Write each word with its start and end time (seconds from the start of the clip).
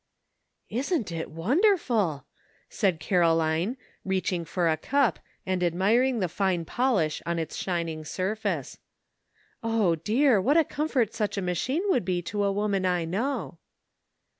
"Isn't 0.71 1.11
it 1.11 1.29
wonderful?" 1.29 2.25
said 2.69 2.99
Caroline, 2.99 3.77
reach 4.03 4.33
ing 4.33 4.45
for 4.45 4.67
a 4.67 4.75
cup, 4.75 5.19
and 5.45 5.61
admiring 5.63 6.17
the 6.19 6.27
fine 6.27 6.65
polish 6.65 7.21
on 7.23 7.37
its 7.37 7.55
shining 7.55 8.03
surface." 8.03 8.79
O, 9.63 9.93
dear! 9.93 10.41
what 10.41 10.57
a 10.57 10.63
com 10.63 10.87
fort 10.87 11.13
such 11.13 11.37
a 11.37 11.41
machine 11.43 11.83
would 11.89 12.03
be 12.03 12.23
to 12.23 12.43
a 12.43 12.51
woman 12.51 12.83
I 12.83 13.05
know." 13.05 13.59